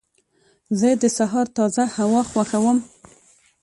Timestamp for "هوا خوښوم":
1.97-2.77